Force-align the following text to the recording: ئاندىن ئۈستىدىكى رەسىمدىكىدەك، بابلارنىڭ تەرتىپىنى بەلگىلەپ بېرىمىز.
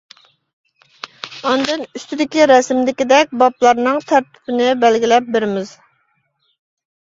ئاندىن 1.49 1.83
ئۈستىدىكى 1.99 2.47
رەسىمدىكىدەك، 2.53 3.37
بابلارنىڭ 3.43 4.01
تەرتىپىنى 4.13 4.73
بەلگىلەپ 4.87 5.31
بېرىمىز. 5.39 5.73